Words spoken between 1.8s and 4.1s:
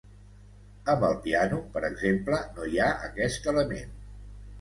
exemple, no hi ha aquest element.